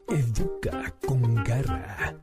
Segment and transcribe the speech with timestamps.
[0.08, 2.16] Educa con garra.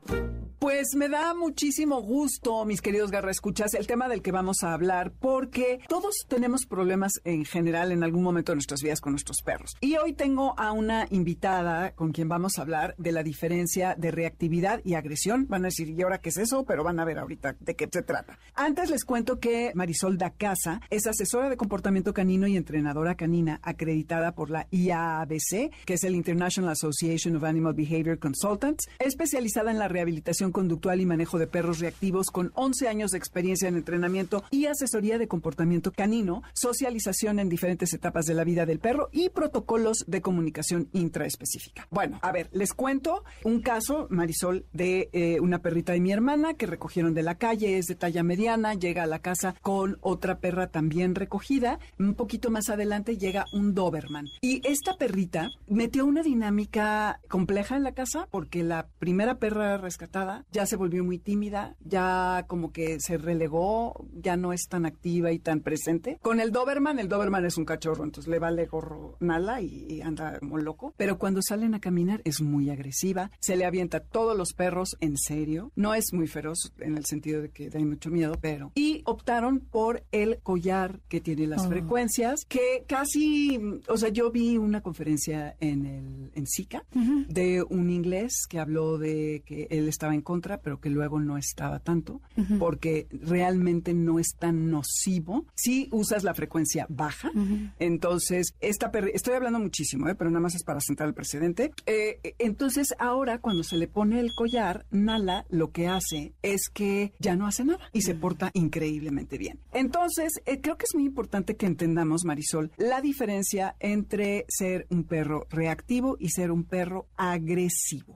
[0.63, 4.73] Pues me da muchísimo gusto, mis queridos Garra Escuchas, el tema del que vamos a
[4.73, 9.41] hablar, porque todos tenemos problemas en general en algún momento de nuestras vidas con nuestros
[9.43, 9.71] perros.
[9.81, 14.11] Y hoy tengo a una invitada con quien vamos a hablar de la diferencia de
[14.11, 15.47] reactividad y agresión.
[15.49, 16.63] Van a decir, ¿y ahora qué es eso?
[16.63, 18.39] Pero van a ver ahorita de qué se trata.
[18.55, 23.59] Antes les cuento que Marisol da Casa es asesora de comportamiento canino y entrenadora canina
[23.63, 29.79] acreditada por la IABC, que es el International Association of Animal Behavior Consultants, especializada en
[29.79, 34.43] la rehabilitación conductual y manejo de perros reactivos con 11 años de experiencia en entrenamiento
[34.51, 39.29] y asesoría de comportamiento canino, socialización en diferentes etapas de la vida del perro y
[39.29, 41.87] protocolos de comunicación intraespecífica.
[41.89, 46.53] Bueno, a ver, les cuento un caso, Marisol, de eh, una perrita de mi hermana
[46.53, 50.39] que recogieron de la calle, es de talla mediana, llega a la casa con otra
[50.39, 51.79] perra también recogida.
[51.99, 54.25] Un poquito más adelante llega un Doberman.
[54.41, 60.45] Y esta perrita metió una dinámica compleja en la casa porque la primera perra rescatada
[60.51, 65.31] ya se volvió muy tímida, ya como que se relegó, ya no es tan activa
[65.31, 66.19] y tan presente.
[66.21, 70.01] Con el Doberman, el Doberman es un cachorro, entonces le vale gorro nada y, y
[70.01, 70.93] anda como loco.
[70.97, 74.95] Pero cuando salen a caminar es muy agresiva, se le avienta a todos los perros
[74.99, 75.71] en serio.
[75.75, 78.71] No es muy feroz en el sentido de que da mucho miedo, pero...
[78.75, 81.69] Y optaron por el collar que tiene las Oh.
[81.69, 86.83] frecuencias, que casi, o sea, yo vi una conferencia en el en SICA
[87.27, 91.37] de un inglés que habló de que él estaba en contra, pero que luego no
[91.37, 92.21] estaba tanto,
[92.59, 97.31] porque realmente no es tan nocivo si usas la frecuencia baja.
[97.79, 100.15] Entonces, esta estoy hablando muchísimo, ¿eh?
[100.15, 101.71] pero nada más es para sentar al precedente.
[101.85, 106.69] Eh, eh, entonces, ahora cuando se le pone el collar, Nala lo que hace es
[106.69, 109.59] que ya no hace nada y se porta increíblemente bien.
[109.73, 115.03] Entonces, eh, creo que es muy importante que entendamos, Marisol, la diferencia entre ser un
[115.03, 117.42] perro reactivo y ser un perro agresivo.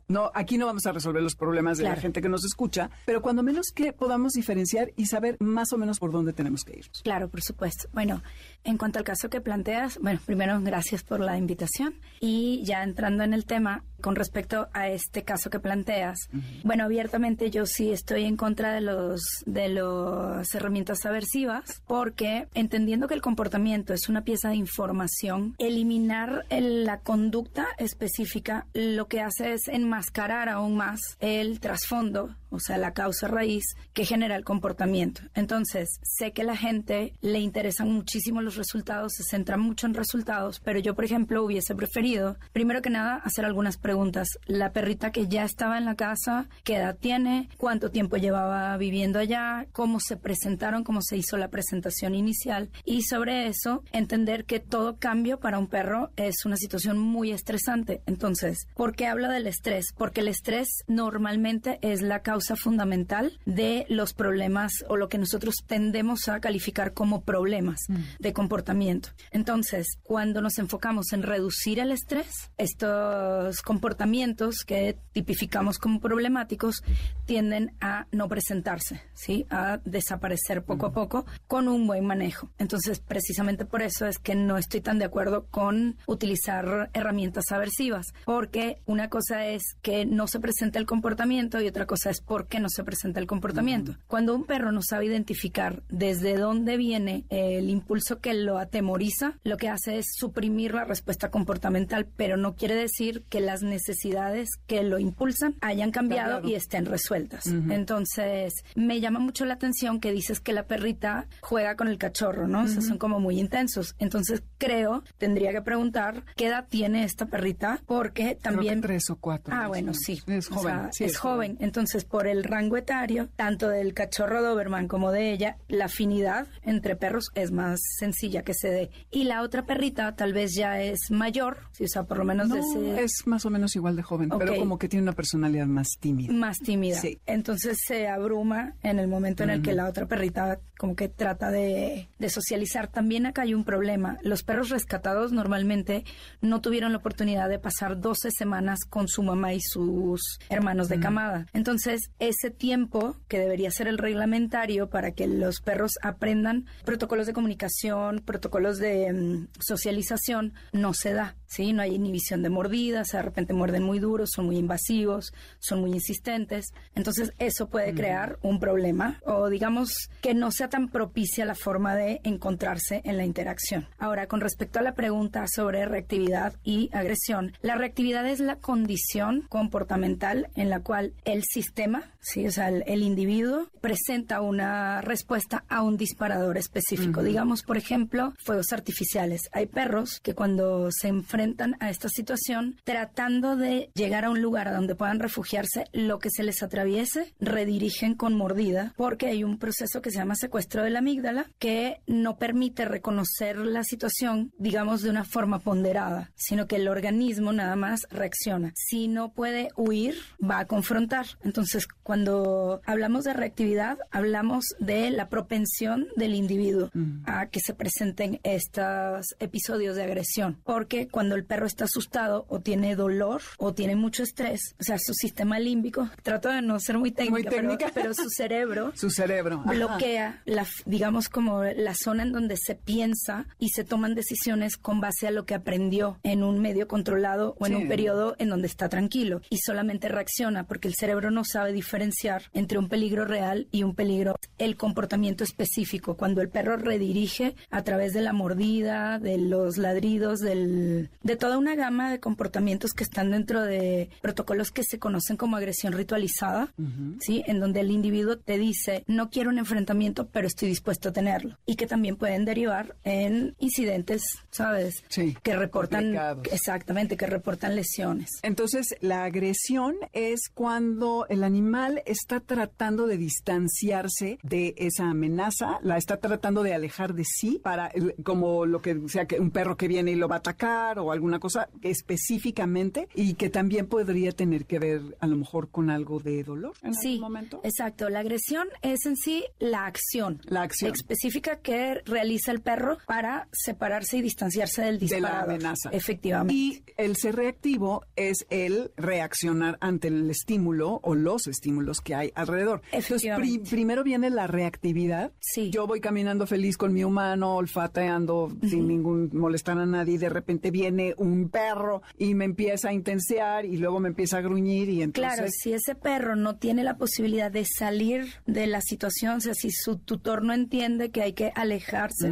[0.08, 3.22] No, aquí no vamos a resolver los problemas de la gente que nos escucha, pero
[3.22, 6.86] cuando menos que podamos diferenciar y saber más o menos por dónde tenemos que ir.
[7.04, 7.88] Claro, por supuesto.
[7.94, 8.24] Bueno,
[8.64, 13.24] en cuanto al caso que planteas, bueno, primero gracias por la invitación y ya entrando
[13.24, 16.30] en el tema con respecto a este caso que planteas,
[16.64, 23.08] bueno, abiertamente yo sí estoy en contra de los de las herramientas aversivas porque entendiendo
[23.08, 29.22] que el comportamiento es una pieza de información, eliminar el- la conducta específica lo que
[29.22, 34.44] hace es enmascarar aún más el trasfondo o sea, la causa raíz que genera el
[34.44, 35.22] comportamiento.
[35.36, 40.60] Entonces, sé que la gente le interesan muchísimo los resultados, se centra mucho en resultados,
[40.60, 44.28] pero yo, por ejemplo, hubiese preferido, primero que nada, hacer algunas preguntas.
[44.46, 47.50] La perrita que ya estaba en la casa, ¿qué edad tiene?
[47.58, 49.68] ¿Cuánto tiempo llevaba viviendo allá?
[49.72, 50.84] ¿Cómo se presentaron?
[50.84, 52.70] ¿Cómo se hizo la presentación inicial?
[52.86, 58.02] Y sobre eso, entender que todo cambio para un perro es una situación muy estresante.
[58.06, 59.94] Entonces, ¿por qué hablo del estrés?
[59.98, 65.56] Porque el estrés normalmente es la causa fundamental de los problemas o lo que nosotros
[65.66, 67.96] tendemos a calificar como problemas mm.
[68.20, 69.10] de comportamiento.
[69.32, 76.84] Entonces, cuando nos enfocamos en reducir el estrés, estos comportamientos que tipificamos como problemáticos
[77.26, 79.46] tienden a no presentarse, ¿sí?
[79.50, 82.50] A desaparecer poco a poco con un buen manejo.
[82.58, 88.08] Entonces, precisamente por eso es que no estoy tan de acuerdo con utilizar herramientas aversivas,
[88.26, 92.48] porque una cosa es que no se presenta el comportamiento y otra cosa es por
[92.48, 93.96] qué no se presenta el comportamiento.
[94.08, 99.58] Cuando un perro no sabe identificar desde dónde viene el impulso que lo atemoriza, lo
[99.58, 104.84] que hace es suprimir la respuesta comportamental, pero no quiere decir que las necesidades que
[104.84, 107.48] lo impulsan hayan cambiado y estén resueltas.
[107.48, 112.48] Entonces, me llama mucho la atención que dices que la perrita juega con el cachorro,
[112.48, 112.64] ¿no?
[112.64, 113.96] O sea, son como muy intensos.
[114.00, 118.82] Entonces, creo, tendría que preguntar qué edad tiene esta perrita, porque también...
[118.82, 119.54] tres o cuatro.
[119.56, 120.22] Ah, bueno, sí.
[120.28, 120.90] Es joven.
[121.00, 121.58] es, joven.
[121.60, 126.96] Entonces, por el rango etario, tanto del cachorro Doberman como de ella, la afinidad entre
[126.96, 128.90] perros es más sencilla que se dé.
[129.12, 132.58] Y la otra perrita tal vez ya es mayor, o sea, por lo menos de
[132.58, 133.04] ese...
[133.04, 136.34] es más o menos igual de joven, pero como que tiene una personalidad más tímida.
[136.34, 137.00] Más tímida.
[137.00, 137.20] Sí.
[137.28, 141.52] Entonces se abruma en el momento en el que la otra perrita como que trata
[141.52, 142.88] de, de socializar.
[142.88, 144.18] También acá hay un problema.
[144.24, 146.04] Los perros rescatados normalmente
[146.42, 151.00] no tuvieron la oportunidad de pasar 12 semanas con su mamá y sus hermanos de
[151.00, 151.46] camada.
[151.54, 157.34] Entonces, ese tiempo que debería ser el reglamentario para que los perros aprendan protocolos de
[157.34, 161.36] comunicación, protocolos de mm, socialización, no se da.
[161.48, 161.74] ¿Sí?
[161.74, 165.92] No hay inhibición de mordidas, de repente muerden muy duros, son muy invasivos, son muy
[165.92, 166.74] insistentes.
[166.94, 171.96] Entonces, eso puede crear un problema o digamos que no sea tan propicia la forma
[171.96, 173.88] de encontrarse en la interacción.
[173.98, 179.46] Ahora, con respecto a la pregunta sobre reactividad y agresión, la reactividad es la condición
[179.50, 182.46] comportamental en la cual el sistema, ¿sí?
[182.46, 187.24] o sea, el, individuo presenta una respuesta a un disparador específico.
[187.24, 189.42] Digamos, por ejemplo, fuegos artificiales.
[189.54, 191.37] Hay perros que cuando se enfrentan
[191.80, 196.30] a esta situación, tratando de llegar a un lugar a donde puedan refugiarse, lo que
[196.32, 200.90] se les atraviese, redirigen con mordida, porque hay un proceso que se llama secuestro de
[200.90, 206.78] la amígdala que no permite reconocer la situación, digamos, de una forma ponderada, sino que
[206.78, 208.74] el organismo nada más reacciona.
[208.76, 211.26] Si no puede huir, va a confrontar.
[211.44, 217.24] Entonces, cuando hablamos de reactividad, hablamos de la propensión del individuo mm.
[217.26, 222.60] a que se presenten estos episodios de agresión, porque cuando el perro está asustado o
[222.60, 226.98] tiene dolor o tiene mucho estrés, o sea, su sistema límbico, trato de no ser
[226.98, 232.58] muy técnica, Pero, su cerebro, su cerebro bloquea la, digamos como la zona en donde
[232.58, 236.88] se piensa y se toman decisiones con base a lo que aprendió en un medio
[236.88, 241.32] controlado o en un periodo en donde está tranquilo y solamente reacciona porque el cerebro
[241.32, 244.36] no sabe diferenciar entre un peligro real y un peligro.
[244.58, 250.40] El comportamiento específico cuando el perro redirige a través de la mordida, de los ladridos,
[250.40, 255.36] del, de toda una gama de comportamientos que están dentro de protocolos que se conocen
[255.36, 256.74] como agresión ritualizada,
[257.20, 257.44] ¿sí?
[257.48, 261.58] En donde el individuo te dice, no quiero un enfrentamiento, pero estoy dispuesto a tenerlo.
[261.66, 265.04] Y que también pueden derivar en incidentes, ¿sabes?
[265.10, 265.36] Sí.
[265.44, 266.16] Que reportan,
[266.50, 268.30] exactamente, que reportan lesiones.
[268.42, 275.98] Entonces, la agresión es cuando el animal está tratando de distanciarse de esa amenaza, la
[275.98, 277.92] está tratando de alejar de sí para,
[278.24, 281.17] como lo que sea que un perro que viene y lo va a atacar o
[281.18, 286.20] alguna cosa específicamente y que también podría tener que ver a lo mejor con algo
[286.20, 287.62] de dolor en sí, algún momento.
[287.64, 292.98] Exacto, la agresión es en sí la acción, la acción específica que realiza el perro
[293.06, 295.24] para separarse y distanciarse del disparo.
[295.24, 295.90] De la amenaza.
[295.92, 296.54] Efectivamente.
[296.54, 302.32] Y el ser reactivo es el reaccionar ante el estímulo o los estímulos que hay
[302.36, 302.82] alrededor.
[302.92, 303.32] Entonces,
[303.70, 305.32] primero viene la reactividad.
[305.40, 305.70] Sí.
[305.72, 310.30] Yo voy caminando feliz con mi humano, olfateando sin ningún molestar a nadie y de
[310.30, 314.42] repente viene viene un perro y me empieza a intensear y luego me empieza a
[314.42, 315.36] gruñir y entonces...
[315.36, 319.54] Claro, si ese perro no tiene la posibilidad de salir de la situación, o sea,
[319.54, 322.32] si su tutor no entiende que hay que alejarse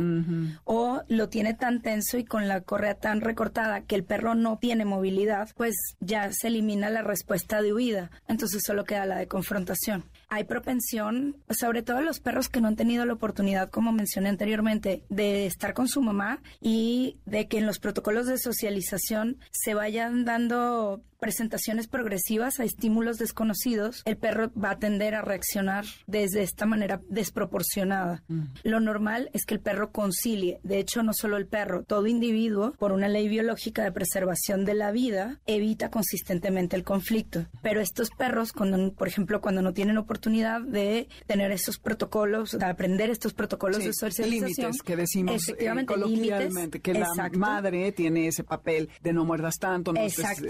[0.63, 4.57] o lo tiene tan tenso y con la correa tan recortada que el perro no
[4.57, 8.11] tiene movilidad, pues ya se elimina la respuesta de huida.
[8.27, 12.75] Entonces solo queda la de confrontación hay propensión, sobre todo los perros que no han
[12.75, 17.65] tenido la oportunidad, como mencioné anteriormente, de estar con su mamá y de que en
[17.65, 24.71] los protocolos de socialización se vayan dando presentaciones progresivas a estímulos desconocidos, el perro va
[24.71, 28.23] a tender a reaccionar desde esta manera desproporcionada.
[28.63, 30.59] Lo normal es que el perro concilie.
[30.63, 34.73] De hecho, no solo el perro, todo individuo, por una ley biológica de preservación de
[34.73, 37.45] la vida, evita consistentemente el conflicto.
[37.61, 42.65] Pero estos perros, cuando, por ejemplo, cuando no tienen oportunidad de tener esos protocolos, de
[42.65, 48.43] aprender estos protocolos de socialización, límites que decimos eh, coloquialmente, que la madre tiene ese
[48.43, 50.41] papel de no muerdas tanto, no estés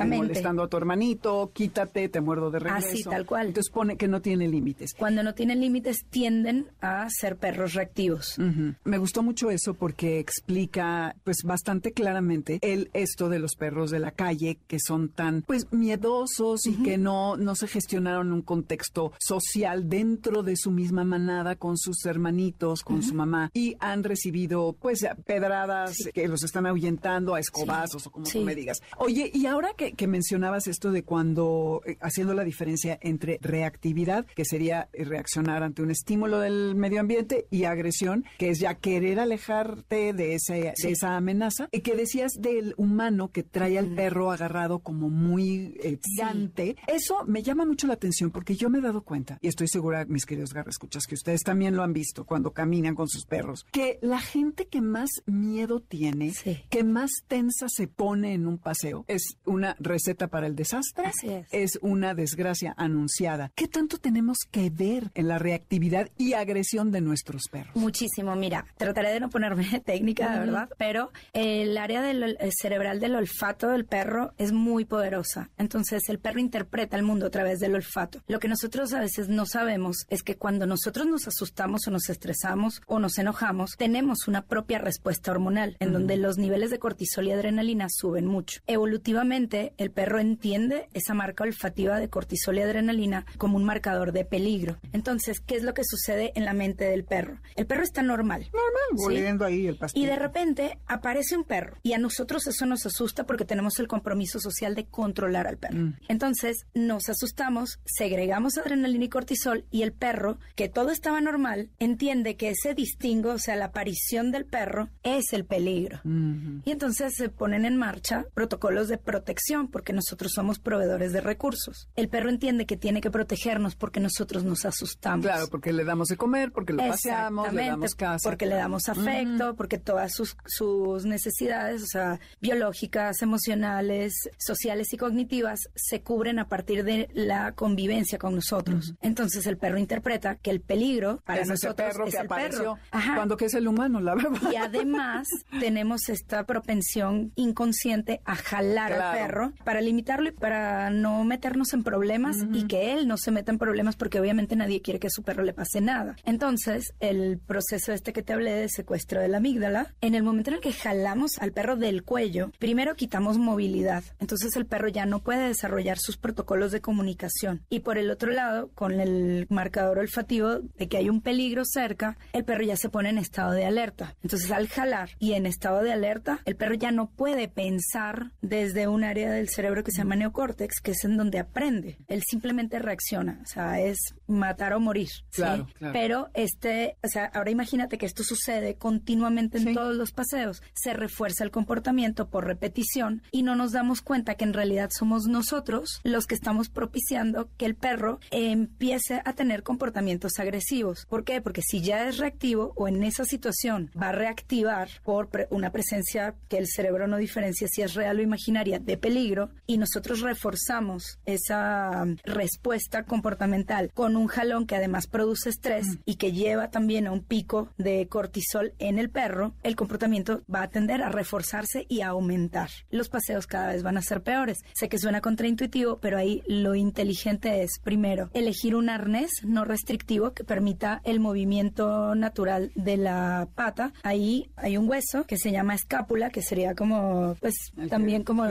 [0.55, 2.87] molestando tu hermanito, quítate, te muerdo de regreso.
[2.87, 3.47] Así, tal cual.
[3.47, 4.93] Entonces pone que no tiene límites.
[4.97, 8.37] Cuando no tienen límites tienden a ser perros reactivos.
[8.83, 13.99] Me gustó mucho eso porque explica pues bastante claramente el esto de los perros de
[13.99, 19.11] la calle que son tan pues miedosos y que no, no se gestionaron un contexto
[19.19, 24.75] social dentro de su misma manada con sus hermanitos, con su mamá y han recibido
[24.79, 28.81] pues pedradas que los están ahuyentando a escobazos o como tú me digas.
[28.97, 34.25] Oye, y ahora que, que mencionas esto de cuando, eh, haciendo la diferencia entre reactividad,
[34.25, 38.75] que sería eh, reaccionar ante un estímulo del medio ambiente, y agresión, que es ya
[38.75, 43.93] querer alejarte de, ese, de esa amenaza, y que decías del humano que trae al
[43.95, 46.75] perro agarrado como muy eh, gigante.
[46.87, 50.05] Eso me llama mucho la atención porque yo me he dado cuenta, y estoy segura,
[50.05, 53.99] mis queridos escuchas que ustedes también lo han visto cuando caminan con sus perros, que
[54.01, 56.33] la gente que más miedo tiene,
[56.69, 61.13] que más tensa se pone en un paseo, es una receta para el desastre
[61.49, 61.79] es.
[61.81, 63.53] una desgracia anunciada.
[63.55, 67.73] ¿Qué tanto tenemos que ver en la reactividad y agresión de nuestros perros?
[67.73, 68.35] Muchísimo.
[68.35, 73.85] Mira, trataré de no ponerme técnica, verdad, pero el área del, cerebral del olfato del
[73.85, 75.51] perro es muy poderosa.
[75.57, 78.21] Entonces, el perro interpreta el mundo a través del olfato.
[78.27, 82.09] Lo que nosotros a veces no sabemos es que cuando nosotros nos asustamos o nos
[82.09, 87.25] estresamos o nos enojamos, tenemos una propia respuesta hormonal en donde los niveles de cortisol
[87.27, 88.59] y adrenalina suben mucho.
[88.67, 94.25] Evolutivamente, el perro entiende esa marca olfativa de cortisol y adrenalina como un marcador de
[94.25, 94.77] peligro.
[94.93, 97.39] Entonces, ¿qué es lo que sucede en la mente del perro?
[97.55, 98.49] El perro está normal.
[98.51, 100.03] Normal, ahí el pastel.
[100.03, 103.87] Y de repente aparece un perro y a nosotros eso nos asusta porque tenemos el
[103.87, 105.77] compromiso social de controlar al perro.
[105.77, 105.93] Mm.
[106.07, 112.35] Entonces, nos asustamos, segregamos adrenalina y cortisol y el perro, que todo estaba normal, entiende
[112.35, 116.01] que ese distingo, o sea, la aparición del perro, es el peligro.
[116.03, 121.87] Y entonces se ponen en marcha protocolos de protección porque nosotros somos proveedores de recursos.
[121.95, 125.25] El perro entiende que tiene que protegernos porque nosotros nos asustamos.
[125.25, 128.29] Claro, porque le damos de comer, porque lo paseamos, le damos casa.
[128.29, 134.97] Porque le damos afecto, porque todas sus, sus necesidades, o sea, biológicas, emocionales, sociales y
[134.97, 138.93] cognitivas, se cubren a partir de la convivencia con nosotros.
[139.01, 142.77] Entonces el perro interpreta que el peligro para es nosotros perro es que el apareció
[143.15, 144.51] cuando que es el humano, la verdad.
[144.51, 145.27] Y además
[145.59, 151.83] tenemos esta propensión inconsciente a jalar al perro para limitarlo y para no meternos en
[151.83, 155.09] problemas y que él no se meta en problemas porque obviamente nadie quiere que a
[155.09, 156.15] su perro le pase nada.
[156.25, 160.51] Entonces, el proceso este que te hablé de secuestro de la amígdala, en el momento
[160.51, 164.03] en el que jalamos al perro del cuello, primero quitamos movilidad.
[164.19, 167.63] Entonces el perro ya no puede desarrollar sus protocolos de comunicación.
[167.69, 172.17] Y por el otro lado, con el marcador olfativo de que hay un peligro cerca,
[172.33, 174.15] el perro ya se pone en estado de alerta.
[174.21, 178.87] Entonces al jalar y en estado de alerta, el perro ya no puede pensar desde
[178.87, 181.97] un área del cerebro que llama neocórtex, que es en donde aprende.
[182.07, 185.09] Él simplemente reacciona, o sea, es matar o morir.
[185.31, 190.61] Claro, Pero este, o sea, ahora imagínate que esto sucede continuamente en todos los paseos.
[190.73, 195.27] Se refuerza el comportamiento por repetición y no nos damos cuenta que en realidad somos
[195.27, 201.05] nosotros los que estamos propiciando que el perro empiece a tener comportamientos agresivos.
[201.07, 201.41] ¿Por qué?
[201.41, 206.35] Porque si ya es reactivo o en esa situación va a reactivar por una presencia
[206.47, 211.19] que el cerebro no diferencia si es real o imaginaria de peligro y nosotros reforzamos
[211.27, 217.05] esa um, respuesta comportamental con un jalón que además produce estrés y que lleva también
[217.05, 221.85] a un pico de cortisol en el perro, el comportamiento va a tender a reforzarse
[221.87, 222.69] y a aumentar.
[222.89, 224.63] Los paseos cada vez van a ser peores.
[224.73, 230.33] Sé que suena contraintuitivo, pero ahí lo inteligente es, primero, elegir un arnés no restrictivo
[230.33, 233.93] que permita el movimiento natural de la pata.
[234.01, 237.53] Ahí hay un hueso que se llama escápula, que sería como, pues,
[237.87, 238.45] también como,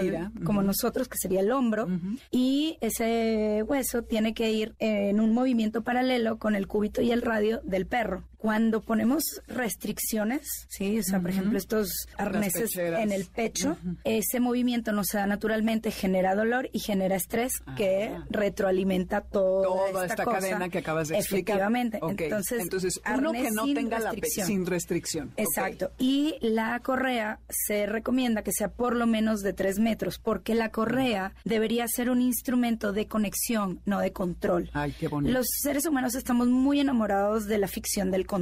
[0.44, 1.88] como nosotros, que sería el hombro.
[2.30, 7.22] Y ese hueso tiene que ir en un movimiento paralelo con el cúbito y el
[7.22, 8.24] radio del perro.
[8.44, 14.92] Cuando ponemos restricciones, sí, o sea, por ejemplo, estos arneses en el pecho, ese movimiento
[14.92, 18.26] no se da naturalmente, genera dolor y genera estrés que ah.
[18.28, 21.56] retroalimenta toda, esta, cadena que acabas de explicar.
[21.56, 22.00] Efectivamente.
[22.06, 25.32] Entonces, Entonces uno que no tenga la sin restricción.
[25.38, 25.92] Exacto.
[25.96, 30.68] Y la correa se recomienda que sea por lo menos de tres metros, porque la
[30.68, 34.68] correa debería ser un instrumento de conexión, no de control.
[34.74, 35.32] Ay, qué bonito.
[35.32, 38.33] Los seres humanos estamos muy enamorados de la ficción del control.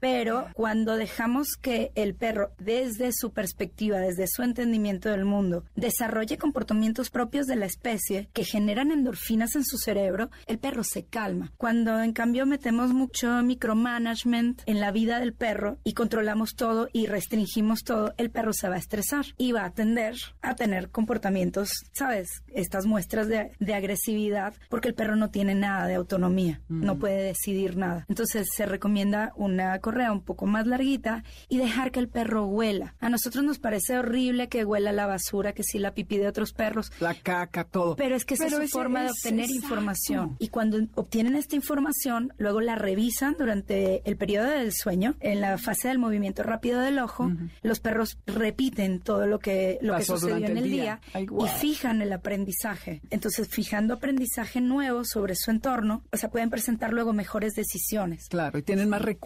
[0.00, 6.38] Pero cuando dejamos que el perro, desde su perspectiva, desde su entendimiento del mundo, desarrolle
[6.38, 11.52] comportamientos propios de la especie que generan endorfinas en su cerebro, el perro se calma.
[11.56, 17.06] Cuando en cambio metemos mucho micromanagement en la vida del perro y controlamos todo y
[17.06, 21.70] restringimos todo, el perro se va a estresar y va a tender a tener comportamientos,
[21.92, 22.42] ¿sabes?
[22.48, 26.98] Estas muestras de, agresividad porque el perro no tiene nada de autonomía, no mm.
[26.98, 28.04] puede decidir nada.
[28.08, 32.94] Entonces se recomienda una correa un poco más larguita y dejar que el perro huela.
[33.00, 36.52] A nosotros nos parece horrible que huela la basura, que si la pipí de otros
[36.52, 36.92] perros.
[37.00, 37.96] La caca, todo.
[37.96, 40.36] Pero es que esa es su forma de obtener información.
[40.38, 45.58] Y cuando obtienen esta información, luego la revisan durante el periodo del sueño, en la
[45.58, 47.30] fase del movimiento rápido del ojo,
[47.62, 52.12] los perros repiten todo lo que, lo que sucedió en el día, y fijan el
[52.12, 53.00] aprendizaje.
[53.10, 58.28] Entonces, fijando aprendizaje nuevo sobre su entorno, o sea, pueden presentar luego mejores decisiones.
[58.28, 59.17] Claro, y tienen más recursos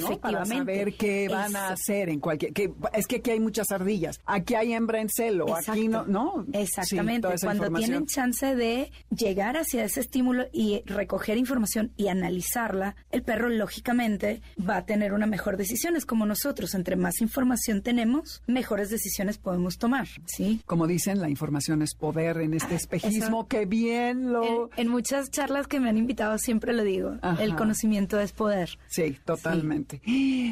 [0.00, 0.18] ¿no?
[0.18, 2.52] Para saber qué van a hacer en cualquier...
[2.52, 6.04] Que, es que aquí hay muchas ardillas, aquí hay hembra en celo, aquí no...
[6.06, 12.96] no Exactamente, cuando tienen chance de llegar hacia ese estímulo y recoger información y analizarla,
[13.10, 15.96] el perro lógicamente va a tener una mejor decisión.
[15.96, 20.60] Es como nosotros, entre más información tenemos, mejores decisiones podemos tomar, ¿sí?
[20.66, 24.70] Como dicen, la información es poder en este espejismo, que bien lo...
[24.76, 28.78] En, muchas charlas que me han invitado siempre lo digo, el conocimiento es poder.
[28.88, 29.37] Sí, total.
[29.42, 30.02] Totalmente.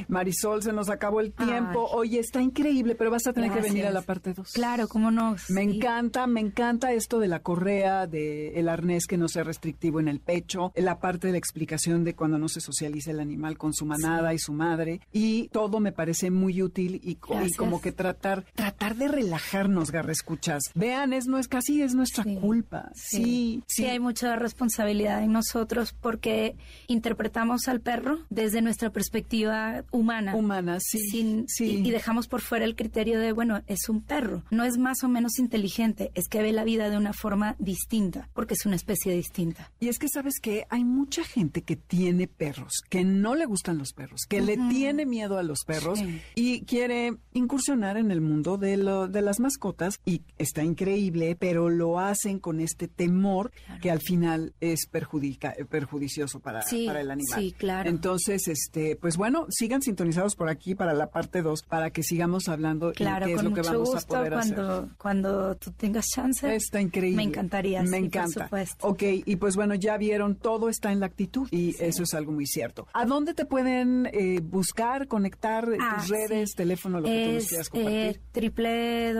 [0.08, 1.86] Marisol, se nos acabó el tiempo.
[1.92, 4.52] Oye, está increíble, pero vas a tener que venir a la parte 2.
[4.52, 5.36] Claro, cómo no.
[5.48, 10.00] Me encanta, me encanta esto de la correa, de el arnés que no sea restrictivo
[10.00, 13.58] en el pecho, la parte de la explicación de cuando no se socializa el animal
[13.58, 15.00] con su manada y su madre.
[15.12, 17.16] Y todo me parece muy útil y,
[17.56, 20.62] como que tratar, tratar de relajarnos, Garra Escuchas.
[20.74, 22.90] Vean, es, no es casi es nuestra culpa.
[22.94, 23.86] Sí, sí, sí.
[23.86, 30.34] hay mucha responsabilidad en nosotros porque interpretamos al perro desde nuestra perspectiva humana.
[30.34, 31.46] Humana, sí.
[31.58, 34.42] Y, dejamos por fuera el criterio de, bueno, es un perro.
[34.50, 38.28] No es más o menos inteligente, es que ve la vida de una forma distinta,
[38.34, 39.70] porque es una especie distinta.
[39.80, 43.78] Y es que, ¿sabes que Hay mucha gente que tiene perros, que no le gustan
[43.78, 46.00] los perros, que le tiene miedo a los perros
[46.34, 51.70] y quiere incursionar en el mundo de, lo, de las mascotas y está increíble, pero
[51.70, 57.40] lo hacen con este temor que al final es perjudica, perjudicioso para, para el animal.
[57.40, 57.88] Sí, claro.
[57.88, 62.48] Entonces, este, pues bueno, sigan sintonizados por aquí para la parte 2 para que sigamos
[62.48, 64.88] hablando claro, qué es lo que vamos a poder cuando, hacer.
[64.98, 66.52] Cuando tú tengas chance.
[66.52, 67.16] Está increíble.
[67.16, 67.84] Me encantaría.
[67.84, 68.50] Me encanta.
[68.80, 72.32] Ok, y pues bueno, ya vieron, todo está en la actitud y eso es algo
[72.32, 72.88] muy cierto.
[72.92, 77.46] ¿A dónde te pueden eh, buscar, conectar ah, tus redes, teléfono, lo que tú nos
[77.46, 78.20] quieras compartir?
[78.34, 79.12] Eh,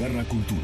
[0.00, 0.60] Garra Cultura.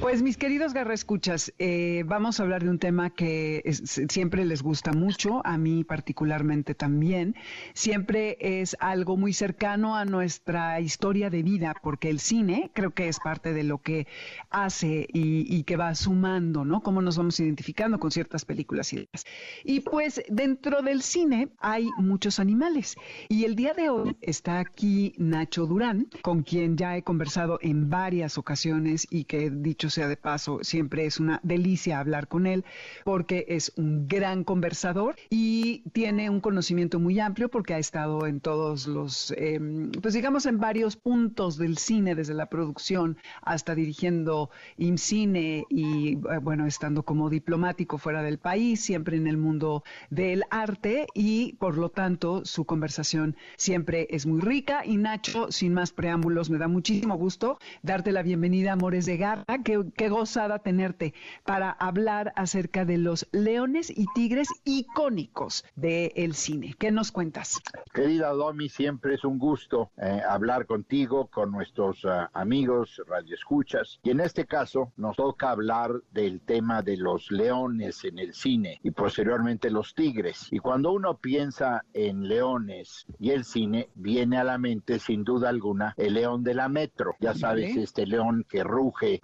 [0.00, 3.64] Pues mis queridos garrescuchas, eh, vamos a hablar de un tema que
[4.08, 7.34] siempre les gusta mucho, a mí particularmente también.
[7.74, 13.08] Siempre es algo muy cercano a nuestra historia de vida, porque el cine creo que
[13.08, 14.06] es parte de lo que
[14.50, 16.80] hace y, que va sumando, ¿no?
[16.80, 19.24] Cómo nos vamos identificando con ciertas películas y demás.
[19.64, 22.94] Y pues dentro del cine hay muchos animales.
[23.28, 27.90] Y el día de hoy está aquí Nacho Durán, con quien ya he conversado en
[27.90, 32.46] varias ocasiones y que dicho dicho sea de paso, siempre es una delicia hablar con
[32.46, 32.64] él
[33.04, 38.40] porque es un gran conversador y tiene un conocimiento muy amplio porque ha estado en
[38.40, 44.50] todos los, em, pues digamos, en varios puntos del cine, desde la producción hasta dirigiendo
[44.76, 50.44] IMCINE y, eh, bueno, estando como diplomático fuera del país, siempre en el mundo del
[50.50, 54.84] arte y, por lo tanto, su conversación siempre es muy rica.
[54.84, 59.44] Y Nacho, sin más preámbulos, me da muchísimo gusto darte la bienvenida, Amores de Garra.
[59.64, 61.14] Qué, qué gozada tenerte
[61.44, 66.74] para hablar acerca de los leones y tigres icónicos del cine.
[66.78, 67.60] ¿Qué nos cuentas?
[67.92, 74.00] Querida Domi, siempre es un gusto eh, hablar contigo, con nuestros uh, amigos radioescuchas.
[74.02, 78.80] Y en este caso nos toca hablar del tema de los leones en el cine
[78.82, 80.48] y posteriormente los tigres.
[80.50, 85.48] Y cuando uno piensa en leones y el cine, viene a la mente sin duda
[85.48, 87.14] alguna el león de la metro.
[87.20, 89.18] Ya sabes, este león que ruge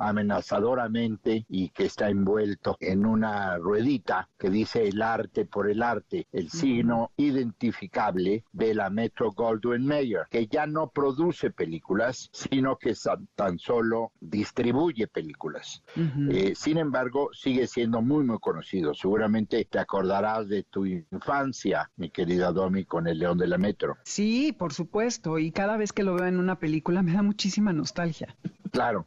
[1.49, 6.51] y que está envuelto en una ruedita que dice el arte por el arte, el
[6.51, 12.95] signo identificable de la Metro Goldwyn Mayer, que ya no produce películas, sino que
[13.35, 15.83] tan solo distribuye películas.
[16.31, 18.95] Eh, sin embargo, sigue siendo muy, muy conocido.
[18.95, 23.97] Seguramente te acordarás de tu infancia, mi querida Domi, con el León de la Metro.
[24.05, 27.73] Sí, por supuesto, y cada vez que lo veo en una película me da muchísima
[27.73, 28.37] nostalgia.
[28.75, 29.07] Claro.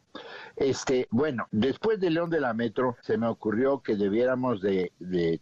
[0.58, 4.92] Este, bueno, después de León de la Metro, se me ocurrió que debiéramos de,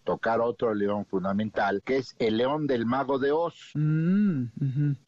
[0.04, 3.72] tocar otro león fundamental, que es el león del mago de Oz.
[3.76, 4.44] Mm,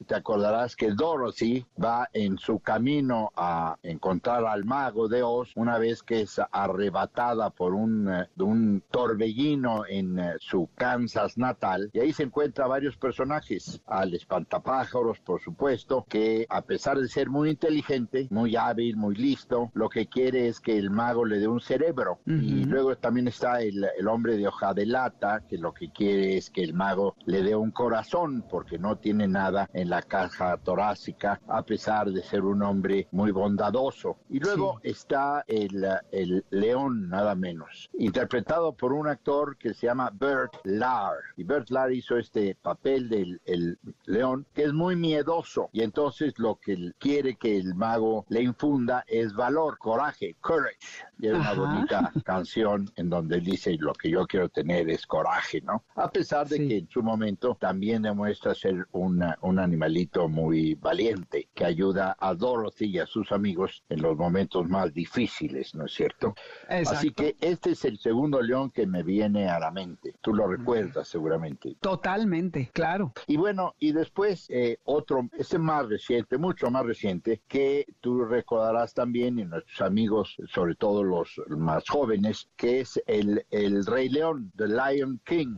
[0.08, 5.78] Te acordarás que Dorothy va en su camino a encontrar al mago de Oz una
[5.78, 12.00] vez que es arrebatada por un, eh, un torbellino en eh, su Kansas natal, y
[12.00, 17.50] ahí se encuentra varios personajes, al espantapájaros, por supuesto, que a pesar de ser muy
[17.50, 21.48] inteligente, muy hábil, muy listo, lo que que quiere es que el mago le dé
[21.48, 22.20] un cerebro.
[22.28, 26.38] Y luego también está el, el, hombre de hoja de lata, que lo que quiere
[26.38, 30.56] es que el mago le dé un corazón, porque no tiene nada en la caja
[30.58, 34.18] torácica, a pesar de ser un hombre muy bondadoso.
[34.30, 40.12] Y luego está el, el león, nada menos, interpretado por un actor que se llama
[40.14, 41.18] Bert Lahr.
[41.38, 45.70] Y Bert Lahr hizo este papel del el león, que es muy miedoso.
[45.74, 50.78] Y entonces lo que quiere que el mago le infunda es valor coraje, courage.
[51.18, 55.86] Y una bonita canción en donde dice lo que yo quiero tener es coraje, ¿no?
[55.96, 61.48] A pesar de que en su momento también demuestra ser una, un animalito muy valiente
[61.56, 65.94] que ayuda a Dorothy y a sus amigos en los momentos más difíciles, ¿no es
[65.94, 66.36] cierto?
[66.68, 70.16] Así que este es el segundo león que me viene a la mente.
[70.20, 71.78] Tú lo recuerdas seguramente.
[71.80, 73.14] Totalmente, claro.
[73.26, 78.94] Y bueno, y después eh, otro, este más reciente, mucho más reciente, que tú recordarás
[78.94, 84.52] también en nuestros amigos, sobre todo los más jóvenes, que es el, el Rey León,
[84.56, 85.58] The Lion King.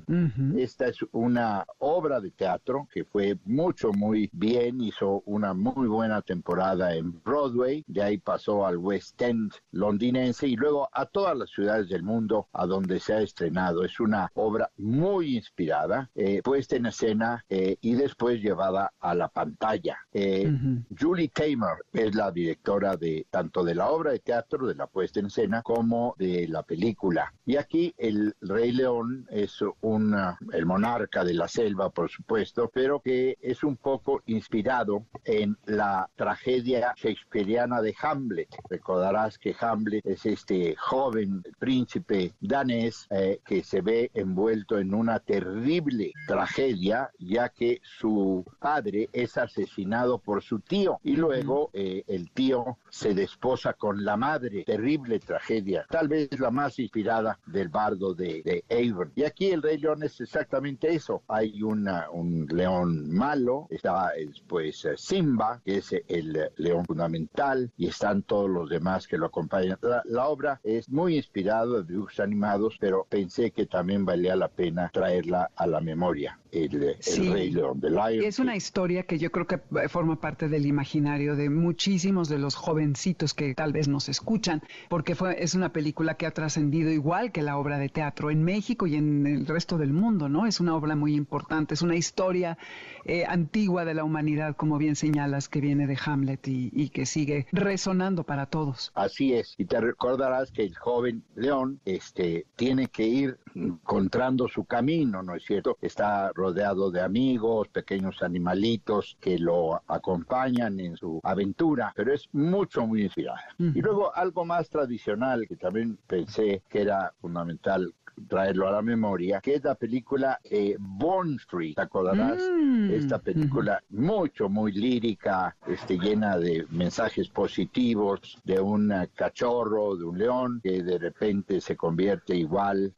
[0.57, 6.21] Esta es una obra de teatro que fue mucho, muy bien, hizo una muy buena
[6.21, 11.49] temporada en Broadway, de ahí pasó al West End londinense y luego a todas las
[11.49, 13.83] ciudades del mundo a donde se ha estrenado.
[13.83, 19.29] Es una obra muy inspirada, eh, puesta en escena eh, y después llevada a la
[19.29, 19.97] pantalla.
[20.13, 20.51] Eh,
[20.97, 25.19] Julie Taymor es la directora de tanto de la obra de teatro, de la puesta
[25.19, 27.33] en escena, como de la película.
[27.45, 30.15] Y aquí el Rey León es un,
[30.53, 36.09] el monarca de la selva, por supuesto, pero que es un poco inspirado en la
[36.15, 38.49] tragedia shakespeariana de Hamlet.
[38.69, 45.19] Recordarás que Hamlet es este joven príncipe danés eh, que se ve envuelto en una
[45.19, 52.31] terrible tragedia, ya que su padre es asesinado por su tío y luego eh, el
[52.31, 58.13] tío se desposa con la madre, terrible tragedia, tal vez la más inspirada del bardo
[58.13, 59.11] de, de Avon.
[59.15, 61.23] Y aquí el Rey León es exactamente eso.
[61.27, 64.11] Hay una, un león malo, está
[64.47, 69.77] pues Simba, que es el león fundamental, y están todos los demás que lo acompañan.
[70.05, 74.89] La, obra es muy inspirada de dibujos animados, pero pensé que también valía la pena
[74.93, 76.39] traerla a la memoria.
[76.51, 78.23] El, Rey León de Lion.
[78.23, 82.55] Es una historia que yo creo que forma parte del imaginario de muchísimos de los
[82.55, 87.31] jovencitos que tal vez nos escuchan, porque fue, es una película que ha trascendido igual
[87.31, 90.45] que la obra de teatro en México y en el resto del mundo, ¿no?
[90.47, 92.57] Es una obra muy importante, es una historia
[93.05, 97.45] eh, antigua de la humanidad, como bien señalas, que viene de Hamlet y, que sigue
[97.51, 98.91] resonando para todos.
[98.95, 104.65] Así es, y te recordarás que el joven León este, tiene que ir encontrando su
[104.65, 105.77] camino, ¿no es cierto?
[105.81, 112.87] Está rodeado de amigos, pequeños animalitos que lo acompañan en su aventura, pero es mucho,
[112.87, 113.68] muy inspirado mirada.
[113.73, 117.93] Y luego algo más tradicional que también pensé que era fundamental
[118.27, 122.41] traerlo a la memoria, que es la película eh, Born Free, ¿te acordarás?
[122.51, 122.91] Mm.
[122.91, 130.17] Esta película mucho, muy lírica, este, llena de mensajes positivos, de un cachorro, de un
[130.17, 132.93] león, que de repente se convierte igual,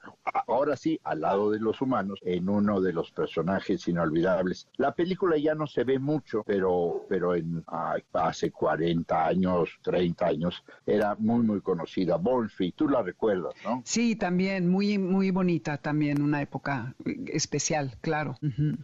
[0.47, 4.67] ahora sí, al lado de los humanos, en uno de los personajes inolvidables.
[4.77, 7.63] La película ya no se ve mucho, pero, pero en
[8.13, 12.17] hace 40 años, 30 años, era muy, muy conocida.
[12.17, 13.81] Born Free, tú la recuerdas, ¿no?
[13.85, 16.95] Sí, también, muy, muy bonita también, una época
[17.27, 18.35] especial, claro.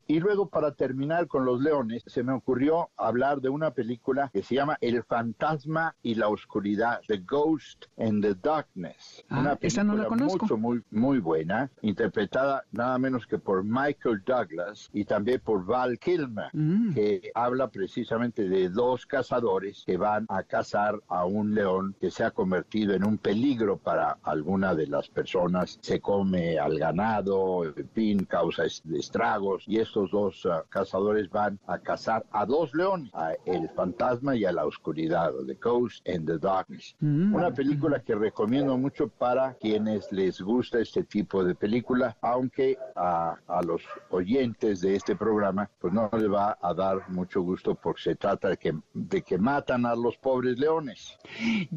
[0.08, 4.44] Y luego para terminar con los leones, se me ocurrió hablar de una película que
[4.44, 9.24] se llama El fantasma y la oscuridad, The Ghost and the Darkness.
[9.30, 10.40] Ah, una esa no la conozco.
[10.46, 15.98] mucho, muy, muy buena, interpretada nada menos que por Michael Douglas y también por Val
[16.00, 16.94] Kilmer, Mm.
[16.94, 21.67] que habla precisamente de dos cazadores que van a cazar a un león
[22.00, 25.78] que se ha convertido en un peligro para alguna de las personas.
[25.82, 31.60] Se come al ganado, en fin, causa es- estragos y estos dos ah, cazadores van
[31.68, 36.26] a cazar a dos leones, a el fantasma y a la oscuridad, The Ghost and
[36.28, 36.96] the Darkness.
[37.00, 37.34] Mm.
[37.36, 43.36] Una película que recomiendo mucho para quienes les gusta este tipo de película, aunque a,
[43.48, 48.02] a los oyentes de este programa pues no les va a dar mucho gusto porque
[48.02, 51.18] se trata de que, de que matan a los pobres leones.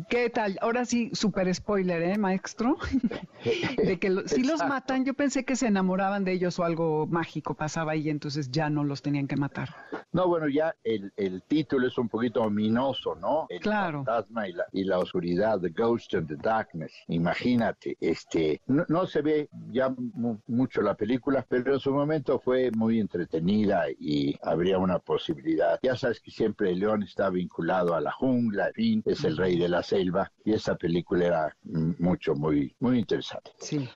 [0.08, 0.58] ¿Qué tal?
[0.60, 2.76] Ahora sí, super spoiler, ¿eh, maestro?
[3.76, 7.06] de que lo- si los matan, yo pensé que se enamoraban de ellos o algo
[7.06, 9.70] mágico pasaba ahí, entonces ya no los tenían que matar.
[10.12, 13.46] No, bueno, ya el, el título es un poquito ominoso, ¿no?
[13.48, 14.04] El Claro.
[14.04, 16.92] fantasma y la, y la oscuridad, The Ghost and the Darkness.
[17.08, 22.38] Imagínate, este, no, no se ve ya mu- mucho la película, pero en su momento
[22.40, 25.78] fue muy entretenida y habría una posibilidad.
[25.82, 29.36] Ya sabes que siempre el león está vinculado a la jungla, en fin, es el
[29.36, 33.52] rey de la selva y esa película era mucho, muy, muy interesante.
[33.58, 33.88] Sí.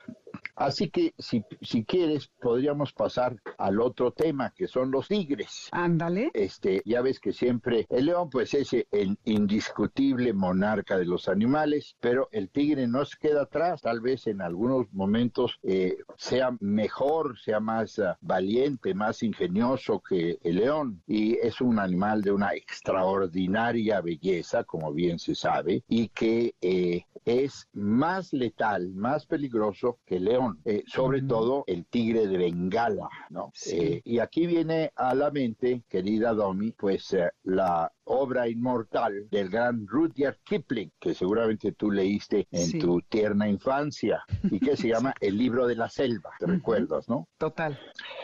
[0.56, 5.68] Así que si, si quieres podríamos pasar al otro tema que son los tigres.
[5.72, 6.30] Ándale.
[6.34, 11.96] este, ya ves que siempre el león pues es el indiscutible monarca de los animales,
[12.00, 17.38] pero el tigre no se queda atrás, tal vez en algunos momentos eh, sea mejor,
[17.38, 21.02] sea más ah, valiente, más ingenioso que el león.
[21.06, 27.04] Y es un animal de una extraordinaria belleza, como bien se sabe, y que eh,
[27.24, 33.08] es más letal, más peligroso que el león, eh, sobre todo el tigre de Bengala,
[33.30, 33.50] ¿no?
[33.54, 33.76] Sí.
[33.76, 39.48] Eh, y aquí viene a la mente, querida Domi, pues eh, la obra inmortal del
[39.48, 42.78] gran Rudyard Kipling, que seguramente tú leíste en Sí.
[42.78, 47.28] tu tierna infancia, y que se llama El libro de la selva, ¿te recuerdas, no?
[47.38, 47.78] Total.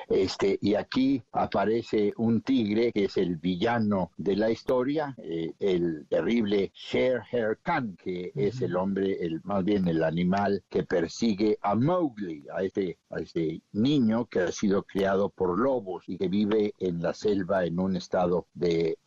[0.09, 6.07] Este, y aquí aparece un tigre que es el villano de la historia, eh, el
[6.09, 11.59] terrible Sher Her Khan, que es el hombre, el, más bien el animal que persigue
[11.63, 16.29] a Mowgli, a este, a este niño que ha sido criado por lobos y que
[16.29, 18.99] vive en la selva en un estado de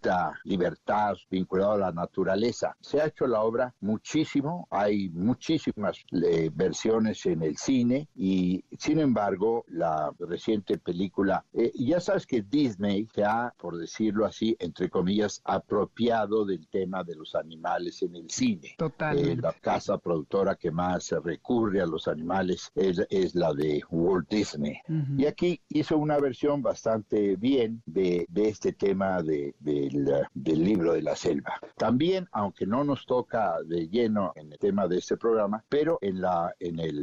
[0.00, 2.76] absoluta libertad vinculado a la naturaleza.
[2.80, 8.98] Se ha hecho la obra muchísimo, hay muchísimas eh, versiones en el cine y sin
[8.98, 14.88] embargo la reciente película, eh, ya sabes que Disney se ha, por decirlo así, entre
[14.88, 18.74] comillas, apropiado del tema de los animales en el cine.
[18.78, 19.32] Totalmente.
[19.32, 24.28] Eh, la casa productora que más recurre a los animales es, es la de Walt
[24.30, 24.78] Disney.
[24.88, 25.20] Ujú.
[25.20, 29.54] Y aquí hizo una versión bastante bien de, de este tema de-
[29.92, 31.54] del, del libro de la selva.
[31.76, 36.20] También, aunque no nos toca de lleno en el tema de este programa, pero en
[36.20, 37.02] la, en el,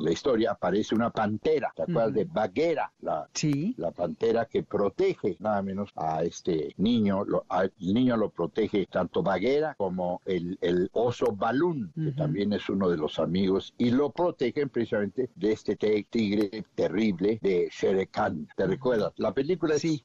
[0.00, 2.14] la historia aparece una pantera, ¿te acuerdas Ujú.
[2.18, 2.92] de Bagheera?
[3.00, 3.74] La, Sí.
[3.78, 8.86] la pantera que protege nada menos a este niño, lo- a- el niño lo protege
[8.86, 13.90] tanto Bagheera como el, el oso Balún, que también es uno de los amigos, y
[13.90, 18.48] lo protegen precisamente de este te- tigre terrible de Shere Khan.
[18.56, 19.12] ¿Te recuerdas?
[19.16, 20.04] La película es Sí.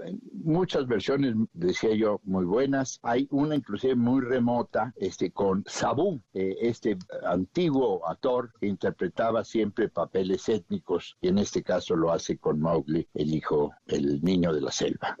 [0.00, 1.34] en muchas versiones,
[1.70, 2.98] decía yo, muy buenas.
[3.02, 9.88] Hay una inclusive muy remota, este, con Sabu, eh, este antiguo actor que interpretaba siempre
[9.88, 14.60] papeles étnicos, y en este caso lo hace con Mowgli, el hijo, el niño de
[14.60, 15.16] la selva.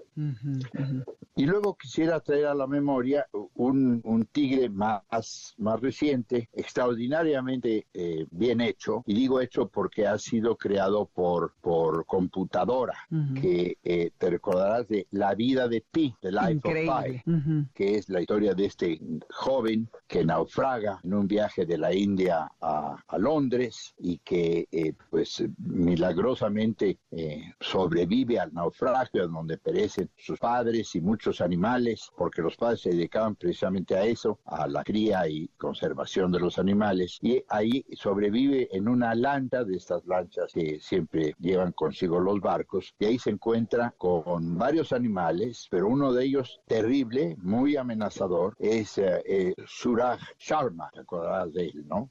[1.36, 8.26] Y luego quisiera traer a la memoria un, un tigre más, más reciente, extraordinariamente eh,
[8.30, 13.34] bien hecho, y digo hecho porque ha sido creado por, por computadora, Ujú.
[13.40, 17.22] que eh, te recordarás de La vida de Pi, The Life of Increíble.
[17.24, 17.66] Pi Ujú.
[17.74, 22.50] que es la historia de este joven que naufraga en un viaje de la India
[22.60, 30.38] a, a Londres y que eh, pues milagrosamente eh, sobrevive al naufragio donde perecen sus
[30.38, 34.82] padres y muchos muchos animales, porque los padres se dedicaban precisamente a eso, a la
[34.82, 40.50] cría y conservación de los animales, y ahí sobrevive en una lancha de estas lanchas
[40.54, 46.10] que siempre llevan consigo los barcos, y ahí se encuentra con varios animales, pero uno
[46.10, 52.10] de ellos terrible, muy amenazador, es eh, eh, Suraj Sharma, te acordarás de él, ¿no?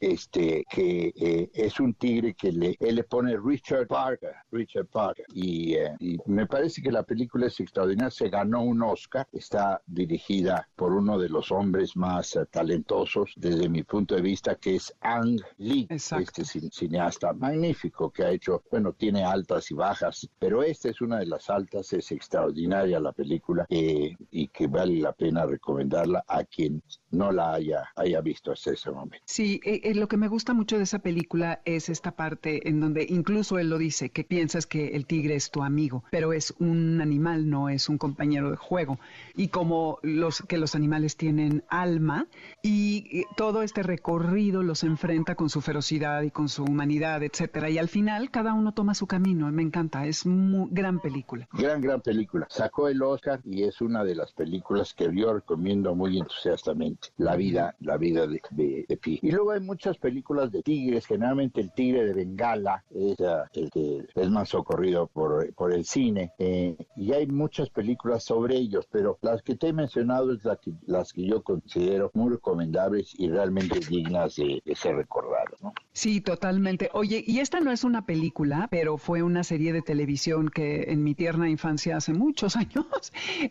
[0.00, 5.26] Este, que eh, es un tigre que le, él le pone Richard Parker, Richard Parker,
[5.34, 10.68] y, y me parece que la película es extraordinaria, se ganó un Oscar, está dirigida
[10.76, 15.40] por uno de los hombres más talentosos desde mi punto de vista, que es Ang
[15.56, 21.00] Lee, este cineasta magnífico que ha hecho, bueno, tiene altas y bajas, pero esta es
[21.00, 26.24] una de las altas, es extraordinaria la película eh, y que vale la pena recomendarla
[26.28, 29.24] a quien no la haya, haya visto hasta ese momento.
[29.26, 32.78] Sí, eh, eh, lo que me gusta mucho de esa película es esta parte en
[32.78, 36.54] donde incluso él lo dice, que piensas que el tigre es tu amigo, pero es
[36.60, 38.98] un animal, no es un compañero de juego.
[39.36, 42.26] Y como los que los animales tienen alma
[42.62, 47.70] y todo este recorrido los enfrenta con su ferocidad y con su humanidad, etcétera.
[47.70, 49.50] Y al final cada uno toma su camino.
[49.50, 51.48] Me encanta, es muy gran película.
[51.52, 52.46] Gran, gran película.
[52.50, 57.08] Sacó el Oscar y es una de las películas que yo recomiendo muy entusiastamente.
[57.16, 59.18] La vida, la vida de, de, Pi.
[59.22, 61.06] Y luego hay muchas películas de tigres.
[61.06, 63.16] Generalmente el tigre de Bengala es
[63.52, 66.32] el que es más socorrido por, por el cine.
[66.38, 70.56] Eh, y hay muchas películas sobre ellos, pero las que te he mencionado es la
[70.56, 75.60] que, las que yo considero muy recomendables y realmente dignas de, ser recordadas.
[75.62, 75.72] ¿no?
[75.92, 76.90] Sí, totalmente.
[76.92, 81.02] Oye, y esta no es una película, pero fue una serie de televisión que en
[81.02, 82.86] mi tierna infancia hace muchos años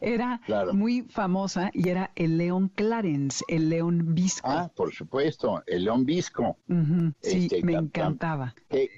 [0.01, 0.41] era
[0.73, 4.47] muy famosa y era el León Clarence, el León Visco.
[4.49, 6.57] Ah, por supuesto, el León Visco.
[7.21, 8.53] Sí, este, me encantaba.
[8.69, 8.89] Que,